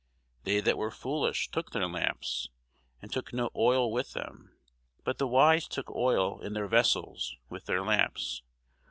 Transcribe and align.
They 0.45 0.61
that 0.61 0.79
were 0.79 0.89
foolish 0.89 1.51
took 1.51 1.69
their 1.73 1.87
lamps, 1.87 2.49
and 3.03 3.13
took 3.13 3.31
no 3.31 3.51
oil 3.55 3.91
with 3.91 4.13
them: 4.13 4.57
but 5.03 5.19
the 5.19 5.27
wise 5.27 5.67
took 5.67 5.91
oil 5.91 6.41
in 6.41 6.53
their 6.53 6.67
vessels 6.67 7.35
with 7.49 7.67
their 7.67 7.83
lamps. 7.85 8.41